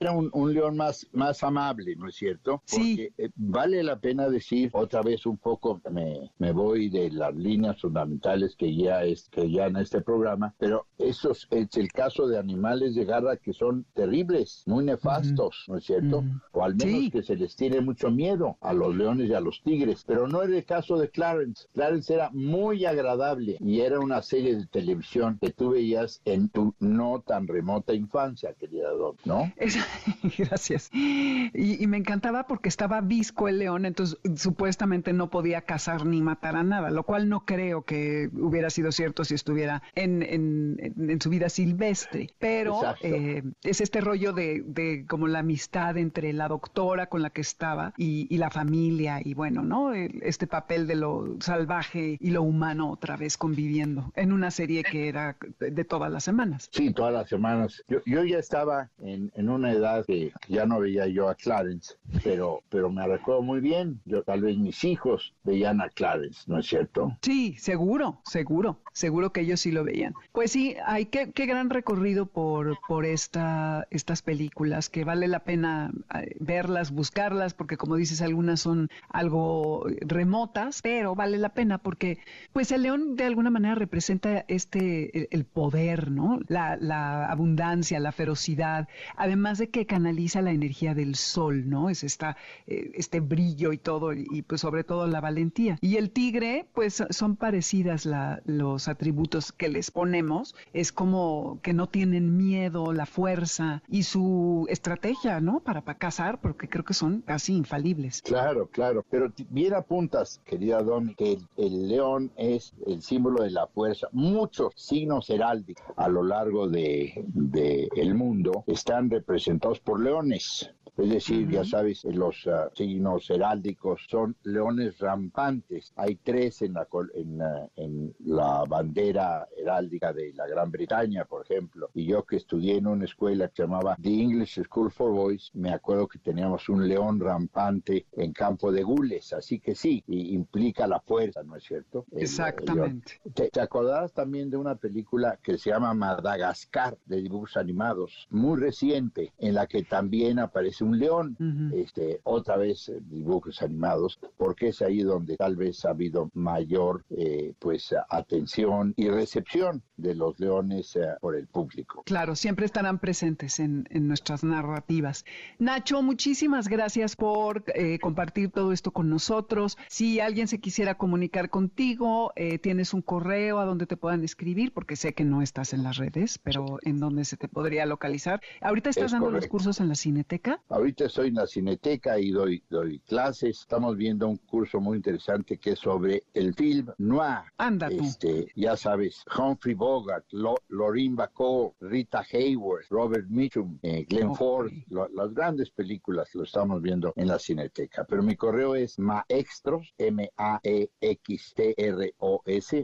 [0.00, 2.62] era, un, león más, más amable, ¿no es cierto?
[2.70, 3.08] Porque sí.
[3.18, 7.80] Eh, vale la pena decir otra vez un poco, me, me voy de las líneas
[7.80, 12.38] fundamentales que ya es que ya en este programa, pero eso es, el caso de
[12.38, 16.24] animales de garra que son terribles, muy nefastos, ¿no es cierto?
[16.52, 19.62] O al menos que se les tiene mucho miedo a los leones y a los
[19.62, 21.68] tigres, pero no es el caso de Clarence.
[21.72, 26.74] Clarence era muy agradable y era una serie de televisión que tú veías en tu
[26.80, 29.52] no tan remota infancia, querida Don, ¿no?
[30.38, 30.90] Gracias.
[30.92, 36.22] Y, y me encantaba porque estaba visco el león, entonces supuestamente no podía cazar ni
[36.22, 41.20] matar a nada, lo cual no creo que hubiera sido cierto si estuviera en, en,
[41.20, 42.30] su vida silvestre.
[42.38, 47.30] Pero eh, es este rollo de, de, como la amistad entre la doctora con la
[47.30, 49.92] que estaba y, y la familia y bueno, ¿no?
[49.92, 55.08] Este papel de lo salvaje y lo humano otra vez conviviendo en una serie que
[55.08, 56.68] era de todas las semanas.
[56.72, 57.82] Sí, todas las semanas.
[57.88, 61.94] Yo, yo ya estaba en, en una edad que ya no veía yo a Clarence,
[62.22, 64.00] pero, pero me recuerdo muy bien.
[64.04, 67.16] Yo tal vez mis hijos veían a Clarence, ¿no es cierto?
[67.22, 70.14] Sí, seguro, seguro, seguro que ellos sí lo veían.
[70.32, 75.40] Pues sí, hay que, qué gran recorrido por, por esta, estas películas que vale la
[75.40, 81.78] pena eh, verlas, buscarlas, porque como dices, algunas son algo remotas, pero vale la pena
[81.78, 82.18] porque
[82.52, 86.40] pues el león de alguna manera representa este, el, poder, ¿no?
[86.48, 91.90] La, la, abundancia, la ferocidad, además de que canaliza la energía del sol, ¿no?
[91.90, 95.78] Es esta, eh, este brillo y todo, y pues sobre todo la valentía.
[95.80, 101.72] Y el tigre, pues son parecidas la, los atributos que les ponemos, es como que
[101.72, 105.60] no tienen miedo, la fuerza y su estrategia, ¿no?
[105.60, 108.22] Para, para cazar, porque creo que son casi infalibles.
[108.22, 113.66] Claro, claro, pero bien apuntas, querida Don, que el, león es el símbolo de la
[113.66, 114.08] fuerza.
[114.12, 120.70] Muchos signos heráldicos a lo largo de, de el mundo están representados por leones.
[120.96, 124.55] Es decir, ya sabes, los uh, signos heráldicos son leones
[124.98, 125.92] rampantes.
[125.96, 131.44] Hay tres en la, en, uh, en, la bandera heráldica de la Gran Bretaña, por
[131.44, 131.90] ejemplo.
[131.94, 135.50] Y yo que estudié en una escuela que se llamaba The English School for Boys,
[135.54, 139.32] me acuerdo que teníamos un león rampante en campo de gules.
[139.32, 142.06] Así que sí, y implica la fuerza, ¿no es cierto?
[142.12, 143.20] Exactamente.
[143.34, 148.58] ¿Te, ¿Te acordás también de una película que se llama Madagascar, de dibujos animados, muy
[148.60, 151.36] reciente, en la que también aparece un león,
[151.74, 157.04] este, otra vez eh, dibujos animados, porque es ahí donde tal vez ha habido mayor
[157.10, 162.04] eh, pues atención y recepción de los leones eh, por el público.
[162.06, 165.24] Claro, siempre estarán presentes en, en nuestras narrativas.
[165.58, 167.64] Nacho, muchísimas gracias por
[168.00, 169.76] compartir todo esto con nosotros.
[169.88, 172.32] Si alguien se quisiera comunicar contigo,
[172.62, 175.96] tienes un correo a donde te puedan escribir, porque sé que no estás en las
[175.96, 178.40] redes, pero en donde se te podría localizar.
[178.60, 180.60] Ahorita estás dando los cursos en la Cineteca.
[180.68, 183.60] ahorita estoy en la Cineteca y doy, doy clases.
[183.60, 187.44] Estamos viendo un curso muy interesante que es sobre el film noir.
[187.58, 194.34] Anda Este, ya sabes, Humphrey Bogart, Lo, Lorraine Bacall, Rita Hayworth, Robert Mitchum, eh, Glenn
[194.34, 198.04] Ford, las grandes películas lo estamos viendo en la Cineteca.
[198.04, 200.96] Pero mi correo es maextros, M-A-E-X-T-R-O-S,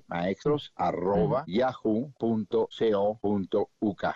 [0.06, 2.62] maextros, arroba, yahoo.co.uk.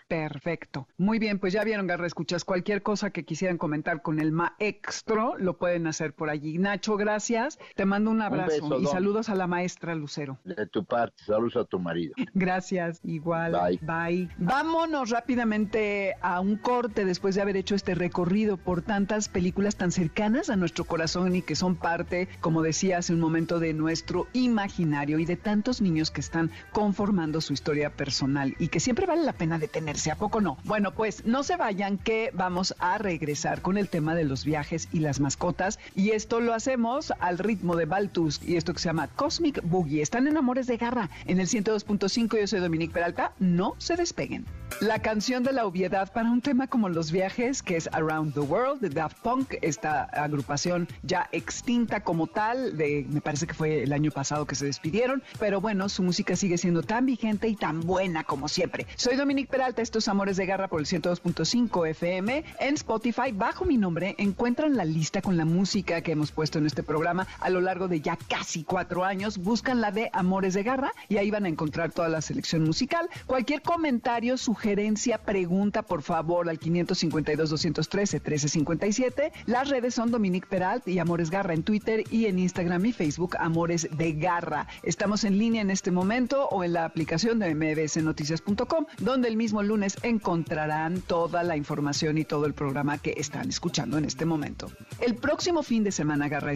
[0.08, 0.88] Perfecto.
[0.96, 5.36] Muy bien, pues ya vieron, Garra, escuchas cualquier cosa que quisieran comentar con el maestro,
[5.38, 6.58] lo pueden hacer por allí.
[6.58, 7.25] Nacho, gracias.
[7.74, 10.38] Te mando un abrazo y saludos a la maestra Lucero.
[10.44, 12.14] De tu parte, saludos a tu marido.
[12.34, 13.52] Gracias, igual.
[13.52, 13.80] Bye.
[13.82, 14.28] Bye.
[14.38, 19.90] Vámonos rápidamente a un corte después de haber hecho este recorrido por tantas películas tan
[19.90, 24.28] cercanas a nuestro corazón y que son parte, como decía hace un momento, de nuestro
[24.32, 29.22] imaginario y de tantos niños que están conformando su historia personal y que siempre vale
[29.22, 30.58] la pena detenerse, ¿a poco no?
[30.64, 34.88] Bueno, pues no se vayan que vamos a regresar con el tema de los viajes
[34.92, 38.88] y las mascotas y esto lo hacemos al ritmo de Baltus y esto que se
[38.88, 40.02] llama Cosmic Boogie.
[40.02, 42.38] Están en Amores de Garra en el 102.5.
[42.38, 43.32] Yo soy Dominique Peralta.
[43.38, 44.44] No se despeguen.
[44.80, 48.40] La canción de la obviedad para un tema como los viajes, que es Around the
[48.40, 53.84] World de Daft Punk, esta agrupación ya extinta como tal, de, me parece que fue
[53.84, 57.56] el año pasado que se despidieron, pero bueno, su música sigue siendo tan vigente y
[57.56, 58.86] tan buena como siempre.
[58.96, 62.44] Soy Dominique Peralta, estos Amores de Garra por el 102.5 FM.
[62.60, 66.66] En Spotify, bajo mi nombre, encuentran la lista con la música que hemos puesto en
[66.66, 67.05] este programa
[67.40, 69.38] a lo largo de ya casi cuatro años.
[69.38, 73.08] Buscan la de Amores de Garra y ahí van a encontrar toda la selección musical.
[73.26, 79.32] Cualquier comentario, sugerencia, pregunta, por favor, al 552-213-1357.
[79.46, 83.36] Las redes son Dominique Peralt y Amores Garra en Twitter y en Instagram y Facebook
[83.38, 84.66] Amores de Garra.
[84.82, 89.62] Estamos en línea en este momento o en la aplicación de mbsnoticias.com, donde el mismo
[89.62, 94.70] lunes encontrarán toda la información y todo el programa que están escuchando en este momento.
[95.00, 96.52] El próximo fin de semana, Garra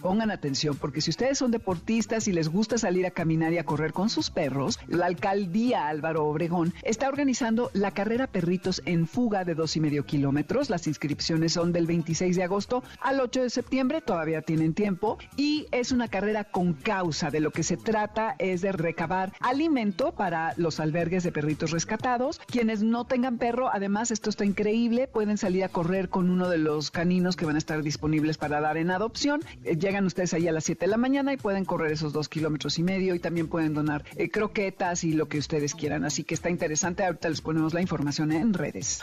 [0.00, 3.64] Pongan atención porque si ustedes son deportistas y les gusta salir a caminar y a
[3.64, 9.44] correr con sus perros, la alcaldía Álvaro Obregón está organizando la carrera Perritos en Fuga
[9.44, 10.70] de dos y medio kilómetros.
[10.70, 15.66] Las inscripciones son del 26 de agosto al 8 de septiembre, todavía tienen tiempo, y
[15.70, 17.30] es una carrera con causa.
[17.30, 22.40] De lo que se trata es de recabar alimento para los albergues de perritos rescatados.
[22.46, 26.58] Quienes no tengan perro, además, esto está increíble, pueden salir a correr con uno de
[26.58, 29.40] los caninos que van a estar disponibles para dar en adopción.
[29.70, 32.28] Eh, llegan ustedes ahí a las 7 de la mañana y pueden correr esos dos
[32.28, 36.04] kilómetros y medio y también pueden donar eh, croquetas y lo que ustedes quieran.
[36.04, 37.04] Así que está interesante.
[37.04, 39.00] Ahorita les ponemos la información en redes.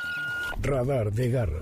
[0.62, 1.62] Radar de Garra.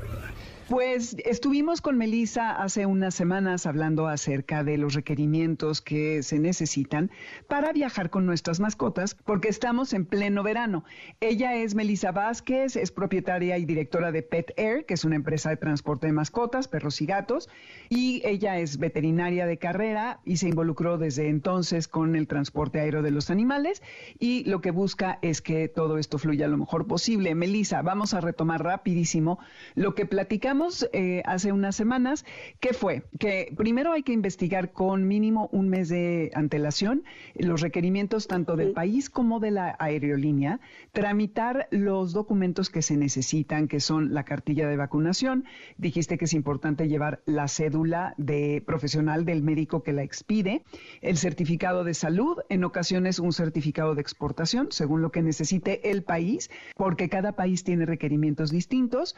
[0.69, 7.11] Pues estuvimos con Melissa hace unas semanas hablando acerca de los requerimientos que se necesitan
[7.47, 10.83] para viajar con nuestras mascotas, porque estamos en pleno verano.
[11.19, 15.51] Ella es Melissa Vázquez, es propietaria y directora de Pet Air, que es una empresa
[15.51, 17.47] de transporte de mascotas, perros y gatos,
[17.87, 23.03] y ella es veterinaria de carrera y se involucró desde entonces con el transporte aéreo
[23.03, 23.83] de los animales
[24.17, 27.35] y lo que busca es que todo esto fluya lo mejor posible.
[27.35, 29.37] Melissa, vamos a retomar rapidísimo
[29.75, 30.54] lo que platicamos
[30.93, 32.25] eh, hace unas semanas,
[32.59, 33.03] ¿qué fue?
[33.19, 37.03] Que primero hay que investigar con mínimo un mes de antelación
[37.35, 40.59] los requerimientos tanto del país como de la aerolínea,
[40.93, 45.45] tramitar los documentos que se necesitan, que son la cartilla de vacunación.
[45.77, 50.63] Dijiste que es importante llevar la cédula de profesional del médico que la expide,
[51.01, 56.03] el certificado de salud, en ocasiones un certificado de exportación, según lo que necesite el
[56.03, 59.15] país, porque cada país tiene requerimientos distintos,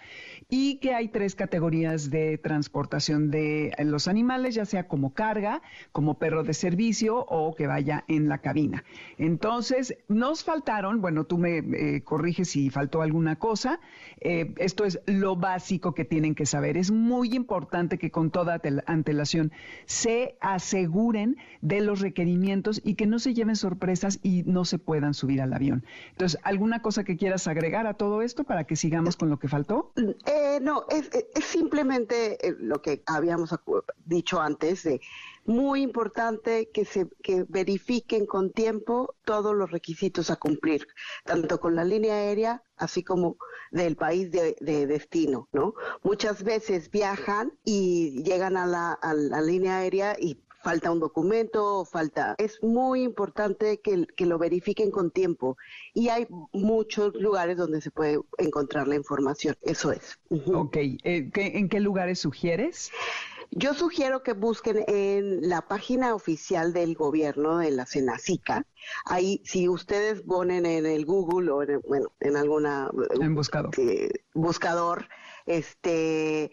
[0.49, 5.61] y que hay tres categorías de transportación de los animales, ya sea como carga,
[5.91, 8.83] como perro de servicio o que vaya en la cabina.
[9.17, 13.79] Entonces, nos faltaron, bueno, tú me eh, corriges si faltó alguna cosa,
[14.19, 16.77] eh, esto es lo básico que tienen que saber.
[16.77, 19.51] Es muy importante que con toda antelación
[19.85, 25.13] se aseguren de los requerimientos y que no se lleven sorpresas y no se puedan
[25.13, 25.83] subir al avión.
[26.11, 29.47] Entonces, ¿alguna cosa que quieras agregar a todo esto para que sigamos con lo que
[29.47, 29.91] faltó?
[29.97, 33.49] Eh, no, es, es simplemente eh, lo que habíamos
[34.05, 35.01] dicho antes de
[35.45, 40.87] muy importante que se que verifiquen con tiempo todos los requisitos a cumplir,
[41.23, 43.37] tanto con la línea aérea así como
[43.71, 44.55] del país de,
[44.87, 45.73] destino, ¿no?
[46.03, 51.85] Muchas veces viajan y llegan a la, a la línea aérea y falta un documento,
[51.85, 52.35] falta...
[52.37, 55.57] Es muy importante que, que, lo verifiquen con tiempo
[55.93, 60.19] y hay muchos lugares donde se puede encontrar la información, eso es.
[60.29, 62.91] Ok, eh, ¿en qué lugares sugieres?
[63.51, 68.65] Yo sugiero que busquen en la página oficial del gobierno de la Senacica.
[69.05, 72.89] Ahí, si ustedes ponen en el Google o en, bueno, en alguna
[73.19, 75.07] en buscador, eh, buscador
[75.47, 76.51] este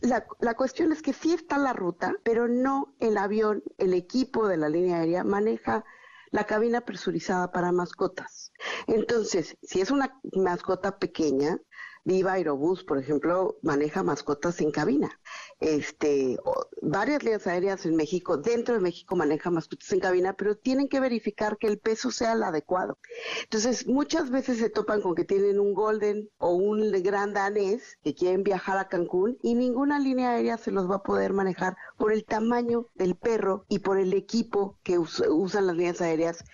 [0.00, 4.48] la, la, cuestión es que sí está la ruta, pero no el avión, el equipo
[4.48, 5.84] de la línea aérea maneja
[6.30, 8.52] la cabina presurizada para mascotas.
[8.86, 11.58] Entonces, si es una mascota pequeña,
[12.04, 15.20] Viva Aerobús, por ejemplo, maneja mascotas en cabina.
[15.58, 16.38] Este,
[16.82, 21.00] varias líneas aéreas en México, dentro de México maneja mascotas en cabina, pero tienen que
[21.00, 22.98] verificar que el peso sea el adecuado.
[23.44, 28.14] Entonces, muchas veces se topan con que tienen un golden o un gran danés que
[28.14, 32.12] quieren viajar a Cancún y ninguna línea aérea se los va a poder manejar por
[32.12, 36.44] el tamaño del perro y por el equipo que usan las líneas aéreas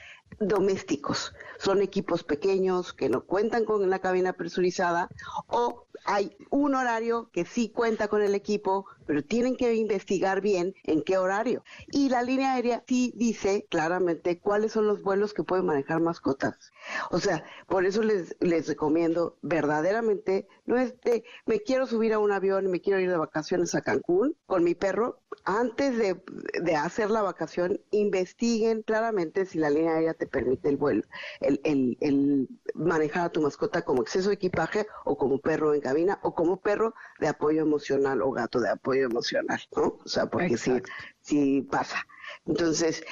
[0.41, 1.35] domésticos.
[1.59, 5.09] Son equipos pequeños que no cuentan con la cabina presurizada
[5.49, 10.75] o hay un horario que sí cuenta con el equipo, pero tienen que investigar bien
[10.85, 11.65] en qué horario.
[11.91, 16.73] Y la línea aérea sí dice claramente cuáles son los vuelos que pueden manejar mascotas.
[17.11, 22.19] O sea, por eso les, les recomiendo verdaderamente, no es de, me quiero subir a
[22.19, 25.21] un avión y me quiero ir de vacaciones a Cancún con mi perro.
[25.45, 26.23] Antes de,
[26.63, 31.03] de hacer la vacación, investiguen claramente si la línea aérea te permite el vuelo,
[31.41, 35.81] el, el, el manejar a tu mascota como exceso de equipaje o como perro en
[35.81, 39.99] cabina o como perro de apoyo emocional o gato de apoyo emocional, ¿no?
[40.05, 40.73] O sea, porque sí,
[41.21, 42.07] sí pasa.
[42.47, 43.05] Entonces,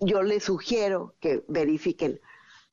[0.00, 2.20] yo les sugiero que verifiquen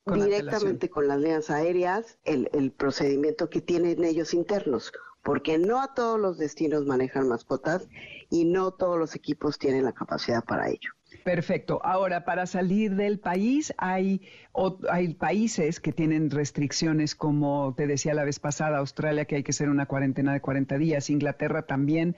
[0.06, 4.92] directamente con las líneas aéreas el, el procedimiento que tienen ellos internos,
[5.22, 7.88] porque no a todos los destinos manejan mascotas
[8.30, 10.90] y no todos los equipos tienen la capacidad para ello.
[11.24, 11.80] Perfecto.
[11.84, 14.22] Ahora, para salir del país hay,
[14.90, 19.50] hay países que tienen restricciones, como te decía la vez pasada, Australia, que hay que
[19.50, 22.16] hacer una cuarentena de 40 días, Inglaterra también.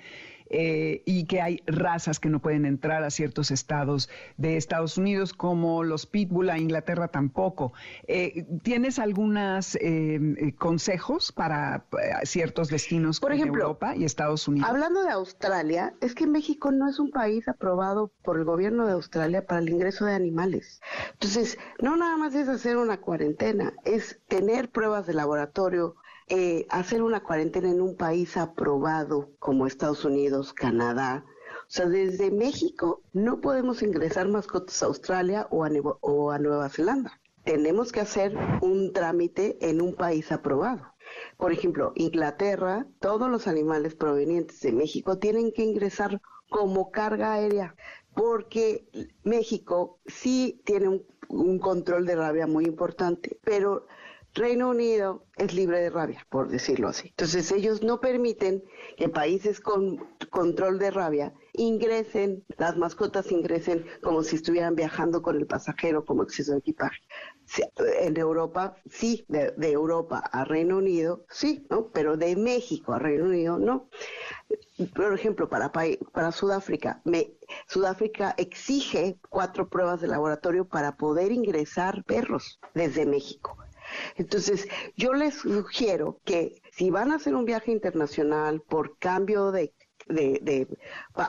[0.55, 5.33] Eh, y que hay razas que no pueden entrar a ciertos estados de Estados Unidos,
[5.33, 7.73] como los pitbull, a Inglaterra tampoco.
[8.07, 11.87] Eh, ¿Tienes algunos eh, consejos para
[12.25, 14.69] ciertos destinos Por ejemplo, Europa y Estados Unidos?
[14.69, 18.93] Hablando de Australia, es que México no es un país aprobado por el gobierno de
[18.93, 20.83] Australia para el ingreso de animales.
[21.15, 25.97] Entonces, no nada más es hacer una cuarentena, es tener pruebas de laboratorio,
[26.35, 31.27] eh, hacer una cuarentena en un país aprobado como Estados Unidos, Canadá.
[31.27, 35.71] O sea, desde México no podemos ingresar mascotas a Australia o a,
[36.01, 37.21] o a Nueva Zelanda.
[37.45, 40.95] Tenemos que hacer un trámite en un país aprobado.
[41.37, 47.77] Por ejemplo, Inglaterra, todos los animales provenientes de México tienen que ingresar como carga aérea,
[48.15, 48.87] porque
[49.23, 53.87] México sí tiene un, un control de rabia muy importante, pero
[54.35, 57.09] Reino Unido es libre de rabia, por decirlo así.
[57.09, 58.65] Entonces ellos no permiten
[58.97, 59.99] que países con
[60.31, 66.23] control de rabia ingresen, las mascotas ingresen como si estuvieran viajando con el pasajero como
[66.23, 67.01] exceso de equipaje.
[68.01, 71.89] En Europa, sí, de, Europa a Reino Unido, sí, ¿no?
[71.89, 73.91] Pero de México a Reino Unido, no.
[74.95, 77.35] Por ejemplo, para, para Sudáfrica, me,
[77.69, 83.62] Sudáfrica exige cuatro pruebas de laboratorio para poder ingresar perros desde México.
[84.17, 89.73] Entonces, yo les sugiero que si van a hacer un viaje internacional por cambio de,
[90.09, 90.69] de,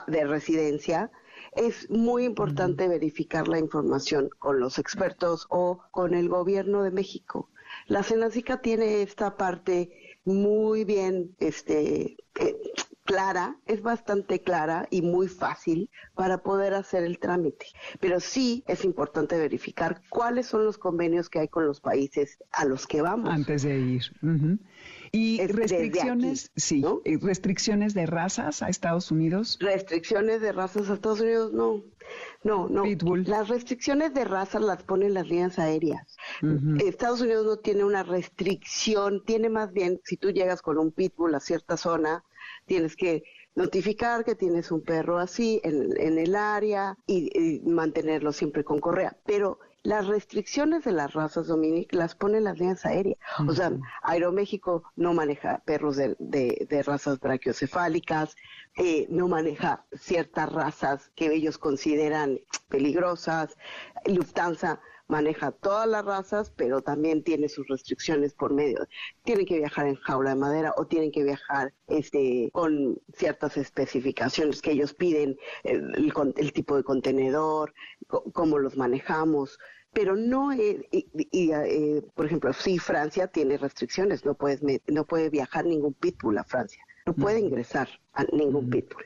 [0.06, 1.10] de, residencia,
[1.52, 7.50] es muy importante verificar la información con los expertos o con el gobierno de México.
[7.86, 12.56] La Senacica tiene esta parte muy bien este, eh,
[13.04, 17.66] clara, es bastante clara y muy fácil para poder hacer el trámite.
[18.00, 22.64] Pero sí es importante verificar cuáles son los convenios que hay con los países a
[22.64, 23.30] los que vamos.
[23.30, 24.02] Antes de ir.
[25.12, 26.82] Y restricciones, sí,
[27.20, 29.58] restricciones de razas a Estados Unidos.
[29.60, 31.82] Restricciones de razas a Estados Unidos, no.
[32.42, 32.84] No, no.
[33.24, 36.16] Las restricciones de razas las ponen las líneas aéreas.
[36.84, 41.34] Estados Unidos no tiene una restricción, tiene más bien, si tú llegas con un pitbull
[41.34, 42.24] a cierta zona,
[42.66, 48.80] tienes que notificar que tienes un perro así en, el área y, mantenerlo siempre con
[48.80, 49.16] correa.
[49.24, 53.18] Pero las restricciones de las razas, Dominic, las ponen las líneas aéreas.
[53.46, 53.70] O sea,
[54.02, 58.34] Aeroméxico no maneja perros de, de, razas brachiocefálicas,
[58.76, 63.56] eh, no maneja ciertas razas que ellos consideran peligrosas.
[64.06, 68.86] Lufthansa maneja todas las razas, pero también tiene sus restricciones por medio.
[69.24, 74.62] Tienen que viajar en jaula de madera o tienen que viajar este, con ciertas especificaciones
[74.62, 77.74] que ellos piden, el, el, tipo de contenedor,
[78.32, 79.58] cómo los manejamos
[79.94, 85.30] pero no, eh, y, eh, por ejemplo, sí, Francia tiene restricciones, no, puedes, no puede
[85.30, 89.04] viajar ningún pitbull a Francia, no puede ingresar a ningún pitbull.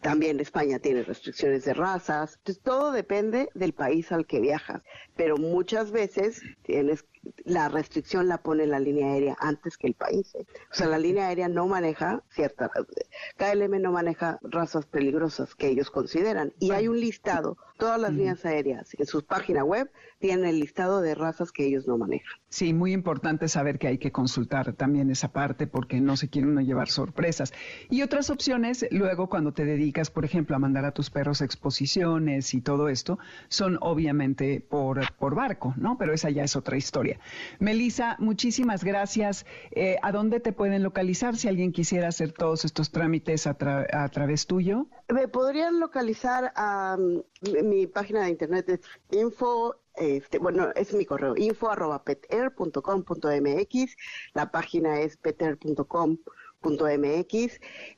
[0.00, 2.36] También España tiene restricciones de razas.
[2.38, 4.82] Entonces, todo depende del país al que viajas.
[5.16, 7.04] Pero muchas veces tienes
[7.44, 10.34] la restricción la pone la línea aérea antes que el país.
[10.34, 10.46] ¿eh?
[10.70, 12.70] O sea, la línea aérea no maneja cierta,
[13.36, 16.52] KLM no maneja razas peligrosas que ellos consideran.
[16.58, 21.00] Y hay un listado, todas las líneas aéreas en sus páginas web tienen el listado
[21.00, 22.38] de razas que ellos no manejan.
[22.48, 26.48] Sí, muy importante saber que hay que consultar también esa parte porque no se quiere
[26.48, 27.52] uno llevar sorpresas.
[27.90, 31.44] Y otras opciones, luego cuando te dedicas, por ejemplo, a mandar a tus perros a
[31.44, 33.18] exposiciones y todo esto,
[33.48, 35.98] son obviamente por, por barco, ¿no?
[35.98, 37.13] Pero esa ya es otra historia.
[37.58, 39.46] Melisa, muchísimas gracias.
[39.70, 44.46] Eh, ¿A dónde te pueden localizar si alguien quisiera hacer todos estos trámites a, través
[44.46, 44.86] tuyo?
[45.08, 51.04] Me podrían localizar a mm, mi página de internet es info este, bueno, es mi
[51.04, 53.96] correo, info arroba peter.com.mx,
[54.34, 56.43] la página es peter.com.mx,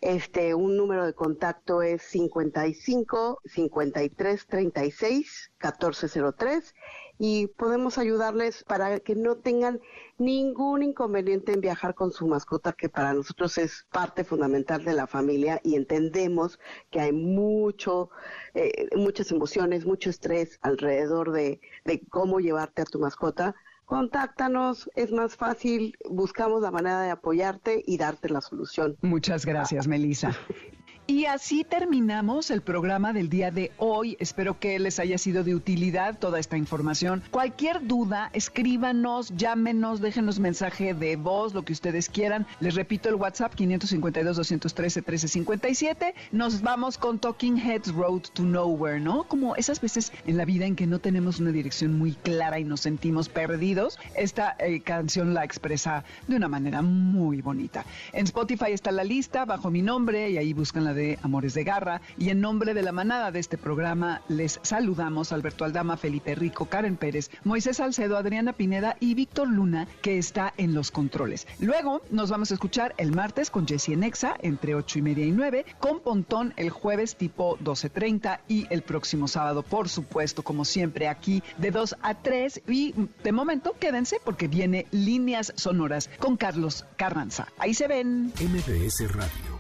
[0.01, 6.75] este, un número de contacto es 55 53 36 1403
[7.19, 9.81] y podemos ayudarles para que no tengan
[10.19, 15.07] ningún inconveniente en viajar con su mascota, que para nosotros es parte fundamental de la
[15.07, 16.59] familia y entendemos
[16.91, 18.11] que hay mucho,
[18.55, 23.55] eh, muchas emociones, mucho estrés alrededor de, de cómo llevarte a tu mascota
[23.87, 28.97] contáctanos, es más fácil, buscamos la manera de apoyarte y darte la solución.
[29.01, 30.37] Muchas gracias, Melissa.
[31.09, 34.17] Y así terminamos el programa del día de hoy.
[34.19, 37.23] Espero que les haya sido de utilidad toda esta información.
[37.31, 42.45] Cualquier duda, escríbanos, llámenos, déjenos mensaje de voz, lo que ustedes quieran.
[42.59, 46.13] Les repito el WhatsApp 552-213-1357.
[46.33, 49.23] Nos vamos con Talking Heads Road to Nowhere, ¿no?
[49.29, 52.65] Como esas veces en la vida en que no tenemos una dirección muy clara y
[52.65, 53.97] nos sentimos perdidos.
[54.17, 57.85] Esta eh, canción la expresa de una manera muy bonita.
[58.13, 61.63] En Spotify está la lista bajo mi nombre y ahí buscan la de Amores de
[61.63, 62.01] Garra.
[62.19, 66.67] Y en nombre de la manada de este programa, les saludamos Alberto Aldama, Felipe Rico,
[66.67, 71.47] Karen Pérez, Moisés Salcedo, Adriana Pineda y Víctor Luna, que está en los controles.
[71.61, 75.31] Luego nos vamos a escuchar el martes con Jessie Nexa entre 8 y media y
[75.31, 81.09] 9, con Pontón el jueves tipo 12.30 y el próximo sábado, por supuesto, como siempre,
[81.09, 82.63] aquí de 2 a 3.
[82.69, 87.49] Y de momento, quédense porque viene Líneas Sonoras con Carlos Carranza.
[87.59, 88.33] Ahí se ven.
[88.41, 89.56] MBS Radio